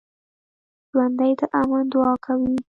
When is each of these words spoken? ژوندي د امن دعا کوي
ژوندي 0.91 1.31
د 1.39 1.41
امن 1.59 1.83
دعا 1.91 2.13
کوي 2.25 2.53